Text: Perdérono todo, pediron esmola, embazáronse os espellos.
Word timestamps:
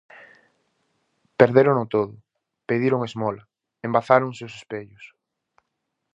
Perdérono 1.39 1.83
todo, 1.93 2.13
pediron 2.69 2.99
esmola, 3.09 3.43
embazáronse 3.87 4.41
os 4.47 4.53
espellos. 4.61 5.03